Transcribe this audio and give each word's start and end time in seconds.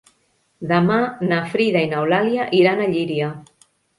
Demà 0.71 0.95
na 1.31 1.37
Frida 1.51 1.83
i 1.87 1.91
n'Eulàlia 1.91 2.49
iran 2.63 2.81
a 2.87 2.91
Llíria. 2.97 3.31